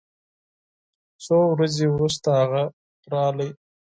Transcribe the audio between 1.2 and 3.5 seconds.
څو ورځې وروسته هغه راغی